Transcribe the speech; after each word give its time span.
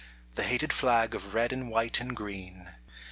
The 0.33 0.41
hated 0.41 0.73
flag 0.73 1.13
of 1.13 1.35
red 1.35 1.53
and 1.53 1.69
white 1.69 1.99
and 1.99 2.15
green. 2.15 2.71